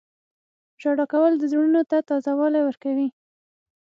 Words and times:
•ژړا 0.81 1.05
کول 1.13 1.33
د 1.37 1.43
زړونو 1.51 1.81
ته 1.89 1.97
تازه 2.09 2.31
والی 2.39 2.61
ورکوي. 2.65 3.07